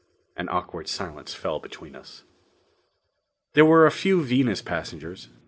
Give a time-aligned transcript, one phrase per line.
[0.35, 2.23] An awkward silence fell between us.
[3.53, 5.29] There were a few Venus passengers.